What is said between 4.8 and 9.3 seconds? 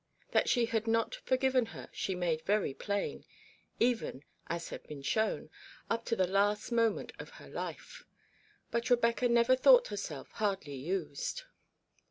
been shown) up to the last moment of her life; but Rebecca